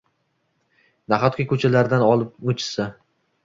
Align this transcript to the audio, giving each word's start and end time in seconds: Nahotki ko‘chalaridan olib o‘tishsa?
Nahotki 1.15 1.47
ko‘chalaridan 1.53 2.09
olib 2.11 2.51
o‘tishsa? 2.53 2.93